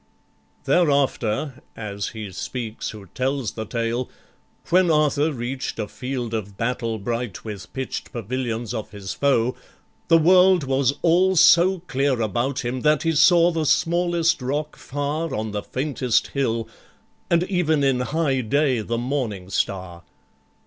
[0.65, 4.09] Thereafter as he speaks who tells the tale
[4.71, 9.55] When Arthur reach'd a field of battle bright With pitch'd pavilions of his foe,
[10.07, 15.35] the world Was all so clear about him, that he saw The smallest rock far
[15.35, 16.67] on the faintest hill,
[17.29, 20.01] And even in high day the morning star.